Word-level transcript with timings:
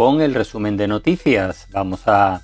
con 0.00 0.22
el 0.22 0.32
resumen 0.32 0.78
de 0.78 0.88
noticias. 0.88 1.68
Vamos 1.72 2.08
a 2.08 2.40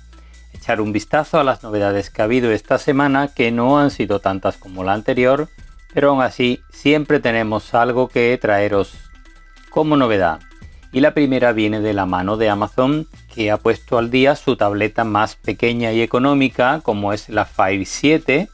echar 0.53 0.79
un 0.79 0.93
vistazo 0.93 1.39
a 1.39 1.43
las 1.43 1.63
novedades 1.63 2.11
que 2.11 2.21
ha 2.21 2.25
habido 2.25 2.51
esta 2.51 2.77
semana, 2.77 3.29
que 3.29 3.49
no 3.49 3.79
han 3.79 3.89
sido 3.89 4.19
tantas 4.19 4.57
como 4.57 4.83
la 4.83 4.93
anterior, 4.93 5.49
pero 5.91 6.11
aún 6.11 6.21
así 6.21 6.61
siempre 6.69 7.19
tenemos 7.19 7.73
algo 7.73 8.09
que 8.09 8.37
traeros 8.39 8.93
como 9.71 9.97
novedad. 9.97 10.39
Y 10.91 10.99
la 10.99 11.15
primera 11.15 11.51
viene 11.51 11.81
de 11.81 11.95
la 11.95 12.05
mano 12.05 12.37
de 12.37 12.47
Amazon, 12.47 13.07
que 13.33 13.49
ha 13.49 13.57
puesto 13.57 13.97
al 13.97 14.11
día 14.11 14.35
su 14.35 14.55
tableta 14.55 15.03
más 15.03 15.35
pequeña 15.35 15.91
y 15.93 16.03
económica, 16.03 16.81
como 16.83 17.11
es 17.11 17.27
la 17.27 17.45
Fire 17.45 17.87
7. 17.87 18.49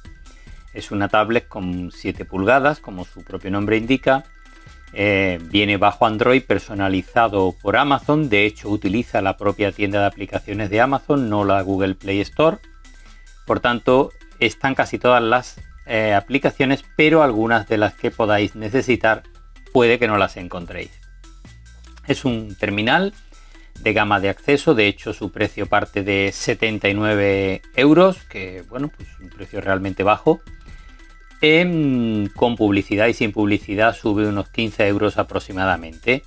Es 0.73 0.91
una 0.91 1.09
tablet 1.09 1.49
con 1.49 1.91
7 1.91 2.23
pulgadas, 2.23 2.79
como 2.79 3.03
su 3.03 3.21
propio 3.25 3.51
nombre 3.51 3.75
indica, 3.75 4.23
eh, 4.93 5.39
viene 5.41 5.77
bajo 5.77 6.05
Android 6.05 6.43
personalizado 6.43 7.55
por 7.61 7.77
Amazon, 7.77 8.29
de 8.29 8.45
hecho 8.45 8.69
utiliza 8.69 9.21
la 9.21 9.37
propia 9.37 9.71
tienda 9.71 9.99
de 10.01 10.05
aplicaciones 10.05 10.69
de 10.69 10.81
Amazon, 10.81 11.29
no 11.29 11.43
la 11.43 11.61
Google 11.63 11.95
Play 11.95 12.21
Store. 12.21 12.57
Por 13.47 13.59
tanto, 13.59 14.11
están 14.39 14.75
casi 14.75 14.99
todas 14.99 15.23
las 15.23 15.59
eh, 15.87 16.13
aplicaciones, 16.13 16.85
pero 16.95 17.23
algunas 17.23 17.67
de 17.67 17.77
las 17.77 17.95
que 17.95 18.11
podáis 18.11 18.55
necesitar 18.55 19.23
puede 19.73 19.97
que 19.97 20.07
no 20.07 20.17
las 20.17 20.37
encontréis. 20.37 20.91
Es 22.07 22.23
un 22.23 22.55
terminal 22.55 23.13
de 23.79 23.93
gama 23.93 24.19
de 24.19 24.29
acceso, 24.29 24.75
de 24.75 24.87
hecho 24.87 25.13
su 25.13 25.31
precio 25.31 25.65
parte 25.65 26.03
de 26.03 26.31
79 26.31 27.61
euros, 27.75 28.17
que 28.25 28.63
bueno, 28.69 28.91
pues 28.95 29.09
un 29.19 29.29
precio 29.29 29.59
realmente 29.59 30.03
bajo 30.03 30.41
con 32.35 32.55
publicidad 32.55 33.07
y 33.07 33.13
sin 33.13 33.33
publicidad 33.33 33.93
sube 33.93 34.27
unos 34.27 34.47
15 34.47 34.87
euros 34.87 35.17
aproximadamente. 35.17 36.23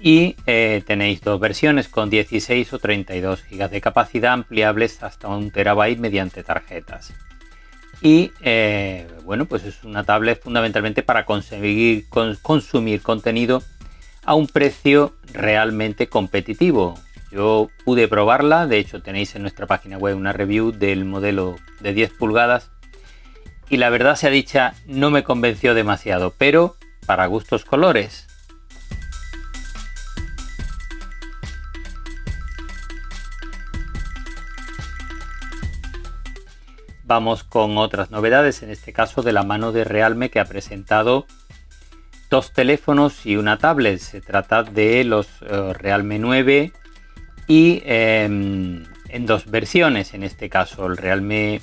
Y 0.00 0.34
eh, 0.46 0.82
tenéis 0.84 1.20
dos 1.20 1.38
versiones 1.38 1.86
con 1.86 2.10
16 2.10 2.72
o 2.72 2.80
32 2.80 3.44
GB 3.48 3.70
de 3.70 3.80
capacidad 3.80 4.32
ampliables 4.32 5.00
hasta 5.04 5.28
un 5.28 5.52
terabyte 5.52 6.00
mediante 6.00 6.42
tarjetas. 6.42 7.14
Y 8.00 8.32
eh, 8.40 9.06
bueno, 9.24 9.44
pues 9.46 9.62
es 9.62 9.84
una 9.84 10.02
tablet 10.02 10.42
fundamentalmente 10.42 11.04
para 11.04 11.24
conseguir 11.24 12.08
consumir 12.42 13.00
contenido 13.00 13.62
a 14.24 14.34
un 14.34 14.48
precio 14.48 15.14
realmente 15.32 16.08
competitivo. 16.08 16.98
Yo 17.30 17.70
pude 17.84 18.08
probarla, 18.08 18.66
de 18.66 18.78
hecho 18.78 19.02
tenéis 19.02 19.36
en 19.36 19.42
nuestra 19.42 19.68
página 19.68 19.98
web 19.98 20.16
una 20.16 20.32
review 20.32 20.72
del 20.72 21.04
modelo 21.04 21.54
de 21.78 21.94
10 21.94 22.14
pulgadas 22.14 22.72
y 23.72 23.78
la 23.78 23.88
verdad 23.88 24.16
sea 24.16 24.28
dicha 24.28 24.74
no 24.86 25.10
me 25.10 25.24
convenció 25.24 25.72
demasiado, 25.72 26.34
pero 26.36 26.76
para 27.06 27.24
gustos 27.24 27.64
colores. 27.64 28.28
Vamos 37.04 37.44
con 37.44 37.78
otras 37.78 38.10
novedades, 38.10 38.62
en 38.62 38.68
este 38.68 38.92
caso 38.92 39.22
de 39.22 39.32
la 39.32 39.42
mano 39.42 39.72
de 39.72 39.84
Realme 39.84 40.30
que 40.30 40.38
ha 40.38 40.44
presentado 40.44 41.24
dos 42.28 42.52
teléfonos 42.52 43.24
y 43.24 43.36
una 43.36 43.56
tablet. 43.56 44.00
Se 44.00 44.20
trata 44.20 44.64
de 44.64 45.02
los 45.04 45.28
eh, 45.40 45.72
Realme 45.72 46.18
9 46.18 46.72
y 47.48 47.82
em, 47.86 48.84
en 49.08 49.24
dos 49.24 49.50
versiones, 49.50 50.12
en 50.12 50.24
este 50.24 50.50
caso 50.50 50.84
el 50.84 50.98
Realme 50.98 51.62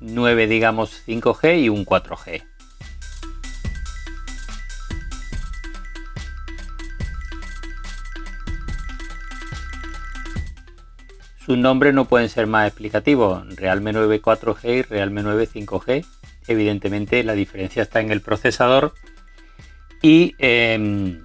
9 0.00 0.46
digamos 0.46 1.02
5G 1.06 1.62
y 1.62 1.68
un 1.68 1.84
4G. 1.84 2.42
Sus 11.44 11.58
nombres 11.58 11.92
no 11.94 12.04
pueden 12.04 12.28
ser 12.28 12.46
más 12.46 12.68
explicativos. 12.68 13.44
Realme 13.56 13.92
9 13.92 14.22
4G 14.22 14.78
y 14.78 14.82
Realme 14.82 15.22
9 15.22 15.48
5G. 15.52 16.06
Evidentemente 16.46 17.24
la 17.24 17.32
diferencia 17.32 17.82
está 17.82 18.00
en 18.00 18.10
el 18.10 18.20
procesador 18.20 18.94
y 20.02 20.34
em, 20.38 21.24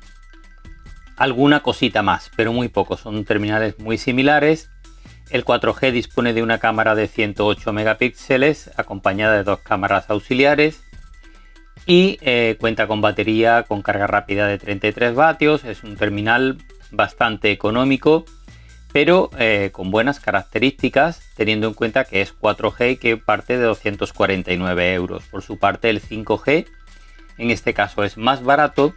alguna 1.16 1.62
cosita 1.62 2.02
más, 2.02 2.32
pero 2.36 2.54
muy 2.54 2.70
poco. 2.70 2.98
Son 2.98 3.24
terminales 3.24 3.78
muy 3.80 3.98
similares 3.98 4.70
el 5.30 5.44
4G 5.44 5.92
dispone 5.92 6.34
de 6.34 6.44
una 6.44 6.60
cámara 6.60 6.96
de 6.96 7.08
108 7.08 7.74
megapíxeles 7.74 8.72
acompañada 8.78 9.36
de 9.36 9.44
dos 9.44 9.60
cámaras 9.60 10.10
auxiliares 10.10 10.84
y 11.86 12.18
eh, 12.22 12.58
cuenta 12.60 12.88
con 12.88 13.02
batería 13.02 13.64
con 13.64 13.82
carga 13.82 14.08
rápida 14.08 14.48
de 14.48 14.58
33 14.58 15.16
vatios. 15.16 15.64
Es 15.64 15.84
un 15.84 15.96
terminal 15.98 16.58
bastante 16.92 17.52
económico 17.52 18.26
pero 18.94 19.30
eh, 19.38 19.72
con 19.74 19.92
buenas 19.92 20.22
características 20.22 21.22
teniendo 21.36 21.68
en 21.68 21.74
cuenta 21.74 22.06
que 22.06 22.22
es 22.22 22.34
4G 22.40 22.92
y 22.92 22.96
que 22.96 23.18
parte 23.18 23.58
de 23.58 23.66
249 23.66 24.94
euros. 24.94 25.26
Por 25.26 25.42
su 25.42 25.58
parte 25.60 25.90
el 25.90 26.02
5G 26.02 26.66
en 27.38 27.52
este 27.52 27.74
caso 27.74 28.04
es 28.04 28.18
más 28.18 28.44
barato 28.44 28.94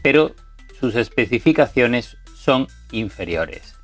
pero 0.00 0.34
sus 0.80 0.94
especificaciones 0.94 2.16
son 2.34 2.66
inferiores. 2.92 3.81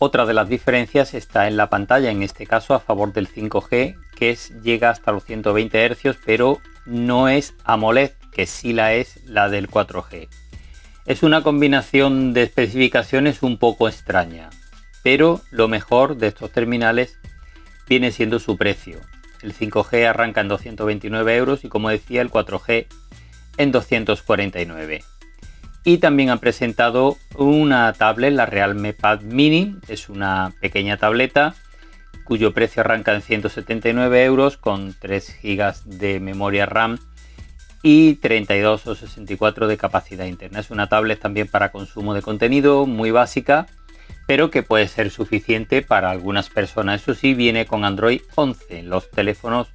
Otra 0.00 0.26
de 0.26 0.34
las 0.34 0.48
diferencias 0.48 1.12
está 1.12 1.48
en 1.48 1.56
la 1.56 1.70
pantalla, 1.70 2.12
en 2.12 2.22
este 2.22 2.46
caso 2.46 2.72
a 2.72 2.78
favor 2.78 3.12
del 3.12 3.28
5G, 3.28 3.96
que 4.14 4.38
llega 4.62 4.90
hasta 4.90 5.10
los 5.10 5.24
120 5.24 5.88
Hz, 5.88 6.18
pero 6.24 6.60
no 6.86 7.28
es 7.28 7.54
AMOLED, 7.64 8.12
que 8.30 8.46
sí 8.46 8.72
la 8.72 8.94
es 8.94 9.20
la 9.24 9.48
del 9.48 9.68
4G. 9.68 10.28
Es 11.04 11.24
una 11.24 11.42
combinación 11.42 12.32
de 12.32 12.44
especificaciones 12.44 13.42
un 13.42 13.58
poco 13.58 13.88
extraña, 13.88 14.50
pero 15.02 15.40
lo 15.50 15.66
mejor 15.66 16.16
de 16.16 16.28
estos 16.28 16.52
terminales 16.52 17.18
viene 17.88 18.12
siendo 18.12 18.38
su 18.38 18.56
precio. 18.56 19.00
El 19.42 19.52
5G 19.52 20.06
arranca 20.06 20.42
en 20.42 20.48
229 20.48 21.36
euros 21.36 21.64
y 21.64 21.68
como 21.68 21.88
decía 21.88 22.22
el 22.22 22.30
4G 22.30 22.86
en 23.56 23.72
249 23.72 25.02
y 25.88 25.96
también 25.96 26.28
han 26.28 26.38
presentado 26.38 27.16
una 27.34 27.90
tablet, 27.94 28.34
la 28.34 28.44
Realme 28.44 28.92
Pad 28.92 29.22
Mini, 29.22 29.76
es 29.88 30.10
una 30.10 30.52
pequeña 30.60 30.98
tableta 30.98 31.54
cuyo 32.24 32.52
precio 32.52 32.82
arranca 32.82 33.14
en 33.14 33.22
179 33.22 34.22
euros 34.22 34.58
con 34.58 34.92
3 34.92 35.38
GB 35.42 35.84
de 35.86 36.20
memoria 36.20 36.66
RAM 36.66 36.98
y 37.82 38.16
32 38.16 38.86
o 38.86 38.94
64 38.94 39.66
de 39.66 39.78
capacidad 39.78 40.26
interna. 40.26 40.60
Es 40.60 40.70
una 40.70 40.90
tablet 40.90 41.20
también 41.20 41.48
para 41.48 41.72
consumo 41.72 42.12
de 42.12 42.20
contenido 42.20 42.84
muy 42.84 43.10
básica, 43.10 43.66
pero 44.26 44.50
que 44.50 44.62
puede 44.62 44.88
ser 44.88 45.10
suficiente 45.10 45.80
para 45.80 46.10
algunas 46.10 46.50
personas. 46.50 47.00
Eso 47.00 47.14
sí, 47.14 47.32
viene 47.32 47.64
con 47.64 47.86
Android 47.86 48.20
11. 48.34 48.82
Los 48.82 49.10
teléfonos 49.10 49.68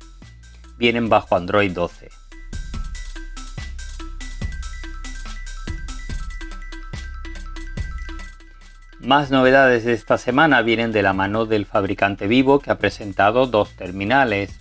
vienen 0.78 1.10
bajo 1.10 1.36
Android 1.36 1.72
12. 1.72 2.12
Más 9.04 9.32
novedades 9.32 9.84
de 9.84 9.92
esta 9.92 10.18
semana 10.18 10.62
vienen 10.62 10.94
de 10.94 11.02
la 11.02 11.12
mano 11.12 11.46
del 11.46 11.66
fabricante 11.66 12.26
Vivo 12.26 12.60
que 12.60 12.72
ha 12.72 12.78
presentado 12.78 13.48
dos 13.48 13.76
terminales. 13.76 14.58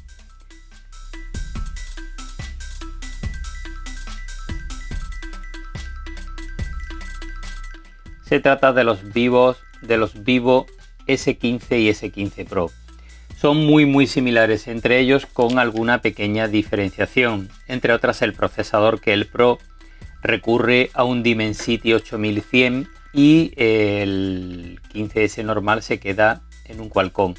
Se 8.25 8.41
trata 8.41 8.73
de 8.73 8.83
los 8.83 9.13
vivos 9.13 9.59
de 9.81 9.97
los 9.97 10.25
Vivo 10.25 10.67
S15 11.07 11.79
y 11.79 11.89
S15 11.91 12.49
Pro. 12.49 12.71
Son 13.37 13.65
muy 13.65 13.87
muy 13.87 14.09
similares 14.09 14.67
entre 14.67 14.99
ellos 14.99 15.25
con 15.25 15.61
alguna 15.61 16.03
pequeña 16.03 16.49
diferenciación, 16.49 17.49
entre 17.69 17.93
otras 17.93 18.23
el 18.23 18.33
procesador 18.33 19.01
que 19.01 19.13
el 19.13 19.29
Pro 19.29 19.61
recurre 20.21 20.91
a 20.95 21.05
un 21.05 21.23
Dimensity 21.23 21.93
8100 21.93 23.02
y 23.13 23.53
el 23.57 24.81
15S 24.93 25.45
normal 25.45 25.83
se 25.83 26.01
queda 26.01 26.43
en 26.65 26.81
un 26.81 26.89
Qualcomm 26.89 27.35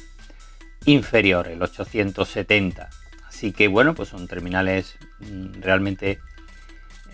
inferior, 0.84 1.48
el 1.48 1.62
870. 1.62 2.88
Así 3.28 3.52
que 3.52 3.68
bueno, 3.68 3.94
pues 3.94 4.08
son 4.10 4.28
terminales 4.28 4.96
mm, 5.20 5.60
realmente 5.60 6.20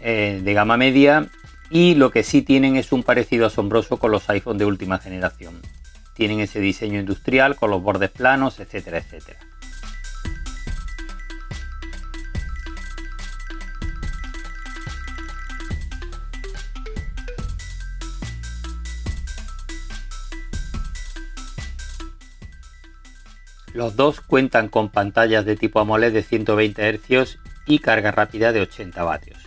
eh, 0.00 0.40
de 0.42 0.54
gama 0.54 0.76
media 0.76 1.28
y 1.70 1.94
lo 1.94 2.10
que 2.10 2.22
sí 2.22 2.42
tienen 2.42 2.76
es 2.76 2.92
un 2.92 3.02
parecido 3.02 3.46
asombroso 3.46 3.98
con 3.98 4.10
los 4.10 4.28
iPhone 4.28 4.58
de 4.58 4.66
última 4.66 4.98
generación. 4.98 5.60
Tienen 6.14 6.40
ese 6.40 6.60
diseño 6.60 7.00
industrial 7.00 7.56
con 7.56 7.70
los 7.70 7.82
bordes 7.82 8.10
planos, 8.10 8.60
etcétera, 8.60 8.98
etcétera. 8.98 9.38
Los 23.72 23.94
dos 23.94 24.20
cuentan 24.20 24.68
con 24.68 24.88
pantallas 24.88 25.44
de 25.44 25.56
tipo 25.56 25.80
AMOLED 25.80 26.12
de 26.12 26.22
120 26.22 26.98
Hz 26.98 27.38
y 27.66 27.78
carga 27.78 28.10
rápida 28.10 28.52
de 28.52 28.62
80 28.62 29.02
vatios. 29.04 29.38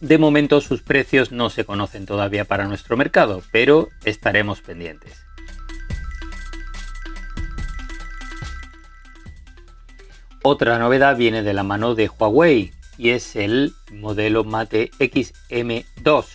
De 0.00 0.16
momento 0.16 0.62
sus 0.62 0.80
precios 0.80 1.30
no 1.30 1.50
se 1.50 1.66
conocen 1.66 2.06
todavía 2.06 2.46
para 2.46 2.66
nuestro 2.66 2.96
mercado, 2.96 3.42
pero 3.52 3.90
estaremos 4.04 4.62
pendientes. 4.62 5.26
Otra 10.42 10.78
novedad 10.78 11.18
viene 11.18 11.42
de 11.42 11.52
la 11.52 11.64
mano 11.64 11.94
de 11.94 12.08
Huawei 12.08 12.72
y 12.96 13.10
es 13.10 13.36
el 13.36 13.74
modelo 13.92 14.42
Mate 14.42 14.90
XM2. 14.98 16.26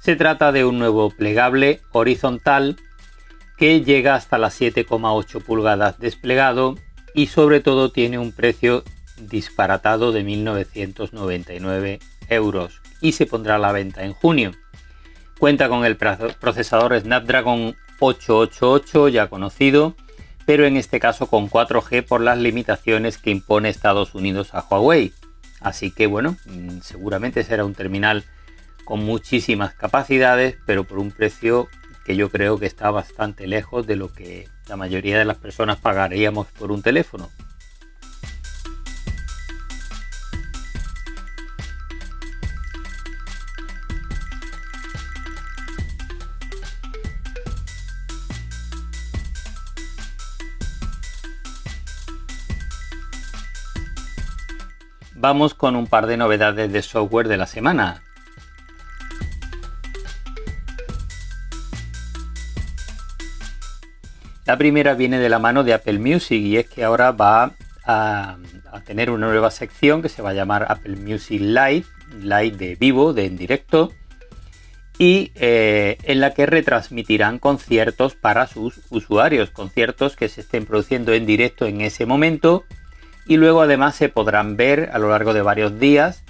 Se 0.00 0.16
trata 0.16 0.50
de 0.50 0.64
un 0.64 0.80
nuevo 0.80 1.10
plegable 1.10 1.80
horizontal 1.92 2.76
que 3.62 3.80
llega 3.82 4.16
hasta 4.16 4.38
las 4.38 4.60
7,8 4.60 5.40
pulgadas 5.40 6.00
desplegado 6.00 6.74
y 7.14 7.28
sobre 7.28 7.60
todo 7.60 7.92
tiene 7.92 8.18
un 8.18 8.32
precio 8.32 8.82
disparatado 9.16 10.10
de 10.10 10.24
1999 10.24 12.00
euros 12.28 12.82
y 13.00 13.12
se 13.12 13.24
pondrá 13.24 13.54
a 13.54 13.58
la 13.60 13.70
venta 13.70 14.02
en 14.02 14.14
junio. 14.14 14.50
Cuenta 15.38 15.68
con 15.68 15.84
el 15.84 15.96
procesador 15.96 16.98
Snapdragon 16.98 17.76
888 18.00 19.06
ya 19.06 19.28
conocido, 19.28 19.94
pero 20.44 20.66
en 20.66 20.76
este 20.76 20.98
caso 20.98 21.28
con 21.28 21.48
4G 21.48 22.04
por 22.04 22.20
las 22.20 22.38
limitaciones 22.38 23.16
que 23.16 23.30
impone 23.30 23.68
Estados 23.68 24.16
Unidos 24.16 24.54
a 24.54 24.66
Huawei. 24.68 25.12
Así 25.60 25.92
que 25.92 26.08
bueno, 26.08 26.36
mm, 26.46 26.80
seguramente 26.80 27.44
será 27.44 27.64
un 27.64 27.74
terminal 27.74 28.24
con 28.84 29.04
muchísimas 29.04 29.72
capacidades, 29.74 30.56
pero 30.66 30.82
por 30.82 30.98
un 30.98 31.12
precio 31.12 31.68
que 32.04 32.16
yo 32.16 32.30
creo 32.30 32.58
que 32.58 32.66
está 32.66 32.90
bastante 32.90 33.46
lejos 33.46 33.86
de 33.86 33.96
lo 33.96 34.12
que 34.12 34.48
la 34.68 34.76
mayoría 34.76 35.18
de 35.18 35.24
las 35.24 35.36
personas 35.36 35.78
pagaríamos 35.78 36.46
por 36.48 36.72
un 36.72 36.82
teléfono. 36.82 37.30
Vamos 55.14 55.54
con 55.54 55.76
un 55.76 55.86
par 55.86 56.08
de 56.08 56.16
novedades 56.16 56.72
de 56.72 56.82
software 56.82 57.28
de 57.28 57.36
la 57.36 57.46
semana. 57.46 58.02
La 64.52 64.58
primera 64.58 64.92
viene 64.92 65.18
de 65.18 65.30
la 65.30 65.38
mano 65.38 65.64
de 65.64 65.72
Apple 65.72 65.98
Music 65.98 66.38
y 66.38 66.58
es 66.58 66.68
que 66.68 66.84
ahora 66.84 67.10
va 67.12 67.54
a, 67.86 68.36
tener 68.84 69.08
una 69.08 69.28
nueva 69.28 69.50
sección 69.50 70.02
que 70.02 70.10
se 70.10 70.20
va 70.20 70.28
a 70.28 70.34
llamar 70.34 70.66
Apple 70.68 70.96
Music 70.96 71.40
Live, 71.40 71.86
live 72.20 72.58
de 72.58 72.74
vivo, 72.74 73.14
de 73.14 73.24
en 73.24 73.38
directo, 73.38 73.94
y 74.98 75.32
eh, 75.36 75.96
en 76.02 76.20
la 76.20 76.34
que 76.34 76.44
retransmitirán 76.44 77.38
conciertos 77.38 78.14
para 78.14 78.46
sus 78.46 78.82
usuarios, 78.90 79.48
conciertos 79.48 80.16
que 80.16 80.28
se 80.28 80.42
estén 80.42 80.66
produciendo 80.66 81.14
en 81.14 81.24
directo 81.24 81.64
en 81.64 81.80
ese 81.80 82.04
momento 82.04 82.64
y 83.24 83.38
luego 83.38 83.62
además 83.62 83.96
se 83.96 84.10
podrán 84.10 84.58
ver 84.58 84.90
a 84.92 84.98
lo 84.98 85.08
largo 85.08 85.32
de 85.32 85.40
varios 85.40 85.80
días 85.80 86.24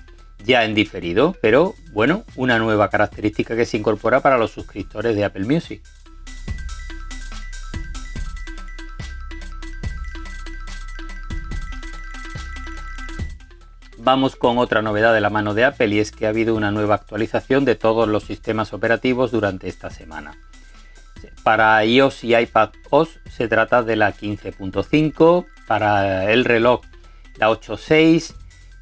ya 0.45 0.65
en 0.65 0.77
diferido, 0.77 1.35
pero 1.43 1.75
bueno, 1.93 2.23
una 2.37 2.61
nueva 2.61 2.89
característica 2.89 3.57
que 3.57 3.67
se 3.67 3.79
incorpora 3.79 4.21
para 4.21 4.39
los 4.39 4.53
suscriptores 4.53 5.17
de 5.17 5.25
Apple 5.25 5.45
Music. 5.45 5.83
Vamos 14.05 14.35
con 14.35 14.59
otra 14.59 14.83
novedad 14.83 15.15
de 15.15 15.21
la 15.21 15.31
mano 15.31 15.55
de 15.55 15.65
Apple 15.65 15.87
y 15.87 16.01
es 16.01 16.11
que 16.11 16.27
ha 16.27 16.31
habido 16.31 16.57
una 16.57 16.73
nueva 16.73 16.97
actualización 16.97 17.65
de 17.65 17.77
todos 17.77 18.09
los 18.09 18.25
sistemas 18.25 18.73
operativos 18.73 19.31
durante 19.31 19.69
esta 19.69 19.91
semana. 19.91 20.37
Para 21.45 21.85
iOS 21.85 22.25
y 22.25 22.35
iPad 22.35 22.71
OS 22.91 23.21
se 23.31 23.47
trata 23.47 23.85
de 23.85 23.95
la 23.95 24.13
15.5, 24.13 25.47
para 25.69 26.33
el 26.33 26.45
reloj 26.45 26.81
la 27.37 27.49
8.6, 27.51 28.35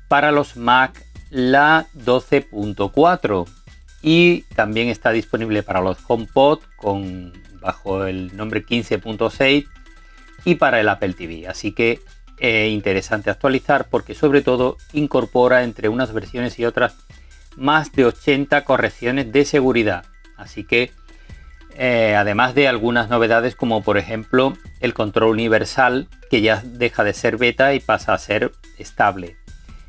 para 0.08 0.32
los 0.32 0.56
Mac 0.56 1.04
la 1.28 1.86
12.4 1.98 3.46
y 4.00 4.44
también 4.54 4.88
está 4.88 5.10
disponible 5.10 5.62
para 5.62 5.82
los 5.82 5.98
HomePod 6.08 6.60
con 6.76 7.34
bajo 7.60 8.06
el 8.06 8.34
nombre 8.34 8.64
15.6 8.64 9.66
y 10.46 10.54
para 10.54 10.80
el 10.80 10.88
Apple 10.88 11.12
TV. 11.12 11.46
Así 11.46 11.72
que 11.72 12.00
interesante 12.40 13.30
actualizar 13.30 13.88
porque 13.90 14.14
sobre 14.14 14.42
todo 14.42 14.76
incorpora 14.92 15.62
entre 15.62 15.88
unas 15.88 16.12
versiones 16.12 16.58
y 16.58 16.64
otras 16.64 16.96
más 17.56 17.92
de 17.92 18.06
80 18.06 18.64
correcciones 18.64 19.30
de 19.32 19.44
seguridad. 19.44 20.04
Así 20.36 20.64
que 20.64 20.90
eh, 21.76 22.14
además 22.16 22.54
de 22.54 22.66
algunas 22.66 23.08
novedades 23.08 23.54
como 23.54 23.82
por 23.82 23.98
ejemplo 23.98 24.54
el 24.80 24.94
control 24.94 25.30
universal 25.30 26.08
que 26.30 26.40
ya 26.40 26.62
deja 26.64 27.04
de 27.04 27.12
ser 27.12 27.36
beta 27.36 27.74
y 27.74 27.80
pasa 27.80 28.14
a 28.14 28.18
ser 28.18 28.52
estable. 28.78 29.36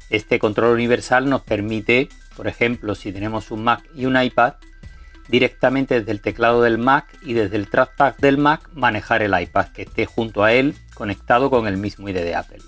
Este 0.09 0.39
control 0.39 0.73
universal 0.73 1.29
nos 1.29 1.41
permite, 1.41 2.09
por 2.35 2.47
ejemplo, 2.47 2.95
si 2.95 3.13
tenemos 3.13 3.49
un 3.49 3.63
Mac 3.63 3.83
y 3.95 4.05
un 4.05 4.21
iPad, 4.21 4.55
directamente 5.31 5.99
desde 5.99 6.11
el 6.11 6.19
teclado 6.19 6.61
del 6.61 6.77
Mac 6.77 7.07
y 7.23 7.33
desde 7.33 7.55
el 7.55 7.69
trackpad 7.69 8.15
del 8.17 8.37
Mac 8.37 8.69
manejar 8.73 9.23
el 9.23 9.39
iPad 9.39 9.69
que 9.69 9.83
esté 9.83 10.05
junto 10.05 10.43
a 10.43 10.51
él 10.51 10.75
conectado 10.93 11.49
con 11.49 11.67
el 11.67 11.77
mismo 11.77 12.09
ID 12.09 12.15
de 12.15 12.35
Apple. 12.35 12.61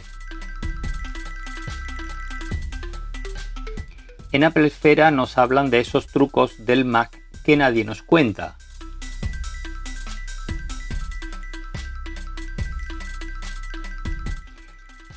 En 4.31 4.43
Apple 4.43 4.67
Esfera 4.67 5.09
nos 5.09 5.39
hablan 5.39 5.71
de 5.71 5.79
esos 5.79 6.05
trucos 6.05 6.65
del 6.65 6.85
Mac 6.85 7.19
que 7.43 7.57
nadie 7.57 7.83
nos 7.83 8.03
cuenta. 8.03 8.57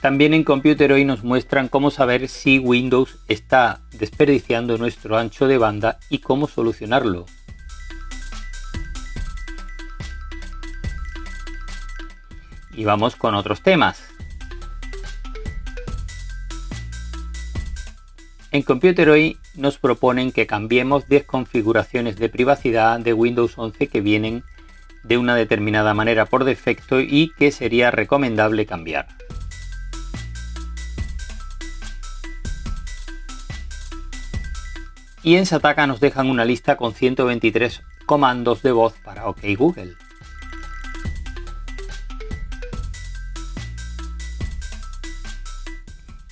También 0.00 0.32
en 0.32 0.44
Computer 0.44 0.92
hoy 0.92 1.04
nos 1.04 1.24
muestran 1.24 1.68
cómo 1.68 1.90
saber 1.90 2.26
si 2.28 2.58
Windows 2.58 3.18
está 3.28 3.82
desperdiciando 3.90 4.78
nuestro 4.78 5.18
ancho 5.18 5.46
de 5.46 5.58
banda 5.58 5.98
y 6.08 6.18
cómo 6.18 6.48
solucionarlo. 6.48 7.26
Y 12.78 12.84
vamos 12.84 13.16
con 13.16 13.34
otros 13.34 13.60
temas. 13.60 14.04
En 18.52 18.62
Computer 18.62 19.10
hoy 19.10 19.36
nos 19.56 19.78
proponen 19.78 20.30
que 20.30 20.46
cambiemos 20.46 21.08
10 21.08 21.24
configuraciones 21.24 22.18
de 22.20 22.28
privacidad 22.28 23.00
de 23.00 23.14
Windows 23.14 23.58
11 23.58 23.88
que 23.88 24.00
vienen 24.00 24.44
de 25.02 25.18
una 25.18 25.34
determinada 25.34 25.92
manera 25.92 26.26
por 26.26 26.44
defecto 26.44 27.00
y 27.00 27.32
que 27.36 27.50
sería 27.50 27.90
recomendable 27.90 28.64
cambiar. 28.64 29.08
Y 35.24 35.34
en 35.34 35.46
Sataka 35.46 35.88
nos 35.88 35.98
dejan 35.98 36.30
una 36.30 36.44
lista 36.44 36.76
con 36.76 36.94
123 36.94 37.82
comandos 38.06 38.62
de 38.62 38.70
voz 38.70 38.94
para 39.02 39.26
OK 39.26 39.40
Google. 39.56 39.96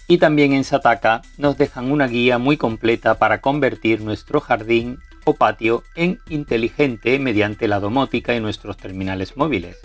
Y 0.08 0.18
también 0.18 0.52
en 0.52 0.64
Sataka 0.64 1.22
nos 1.36 1.58
dejan 1.58 1.90
una 1.90 2.06
guía 2.06 2.38
muy 2.38 2.56
completa 2.56 3.18
para 3.18 3.40
convertir 3.40 4.00
nuestro 4.00 4.40
jardín 4.40 4.98
o 5.24 5.34
patio 5.34 5.82
en 5.96 6.20
inteligente 6.28 7.18
mediante 7.18 7.66
la 7.66 7.80
domótica 7.80 8.34
y 8.34 8.40
nuestros 8.40 8.76
terminales 8.76 9.36
móviles. 9.36 9.76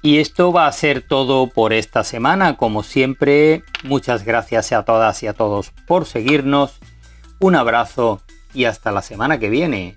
Y 0.00 0.20
esto 0.20 0.52
va 0.52 0.68
a 0.68 0.72
ser 0.72 1.02
todo 1.02 1.48
por 1.48 1.72
esta 1.72 2.04
semana. 2.04 2.56
Como 2.56 2.84
siempre, 2.84 3.64
muchas 3.82 4.24
gracias 4.24 4.72
a 4.72 4.84
todas 4.84 5.22
y 5.24 5.26
a 5.26 5.32
todos 5.32 5.72
por 5.86 6.06
seguirnos. 6.06 6.78
Un 7.40 7.56
abrazo 7.56 8.22
y 8.54 8.64
hasta 8.64 8.92
la 8.92 9.02
semana 9.02 9.40
que 9.40 9.50
viene. 9.50 9.96